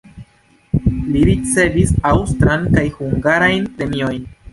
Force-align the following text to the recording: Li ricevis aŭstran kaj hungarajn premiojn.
Li 1.09 1.19
ricevis 1.29 1.91
aŭstran 2.11 2.65
kaj 2.77 2.85
hungarajn 2.95 3.69
premiojn. 3.77 4.27